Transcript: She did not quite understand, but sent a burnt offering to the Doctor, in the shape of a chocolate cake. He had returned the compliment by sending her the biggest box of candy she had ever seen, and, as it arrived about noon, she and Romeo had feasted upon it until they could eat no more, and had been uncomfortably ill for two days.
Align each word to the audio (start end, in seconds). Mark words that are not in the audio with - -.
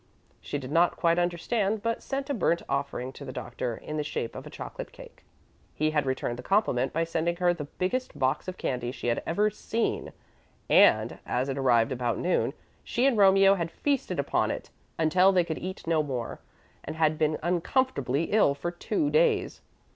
She 0.39 0.57
did 0.57 0.71
not 0.71 0.97
quite 0.97 1.19
understand, 1.19 1.83
but 1.83 2.01
sent 2.01 2.31
a 2.31 2.33
burnt 2.33 2.63
offering 2.67 3.13
to 3.13 3.23
the 3.23 3.31
Doctor, 3.31 3.77
in 3.77 3.97
the 3.97 4.03
shape 4.03 4.35
of 4.35 4.47
a 4.47 4.49
chocolate 4.49 4.91
cake. 4.91 5.23
He 5.75 5.91
had 5.91 6.07
returned 6.07 6.39
the 6.39 6.41
compliment 6.41 6.91
by 6.91 7.03
sending 7.03 7.35
her 7.35 7.53
the 7.53 7.65
biggest 7.65 8.17
box 8.17 8.47
of 8.47 8.57
candy 8.57 8.91
she 8.91 9.09
had 9.09 9.21
ever 9.27 9.51
seen, 9.51 10.11
and, 10.67 11.19
as 11.27 11.49
it 11.49 11.57
arrived 11.59 11.91
about 11.91 12.17
noon, 12.17 12.53
she 12.83 13.05
and 13.05 13.15
Romeo 13.15 13.53
had 13.53 13.69
feasted 13.69 14.17
upon 14.17 14.49
it 14.49 14.71
until 14.97 15.31
they 15.31 15.43
could 15.43 15.59
eat 15.59 15.85
no 15.85 16.01
more, 16.01 16.39
and 16.83 16.95
had 16.95 17.19
been 17.19 17.37
uncomfortably 17.43 18.23
ill 18.31 18.55
for 18.55 18.71
two 18.71 19.11
days. 19.11 19.61